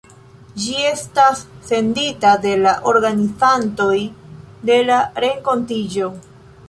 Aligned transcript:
Ĝi 0.61 0.71
estas 0.91 1.43
sendita 1.67 2.31
de 2.45 2.53
la 2.63 2.73
organizantoj 2.93 3.93
de 4.71 4.79
la 4.89 4.99
renkontiĝo. 5.27 6.09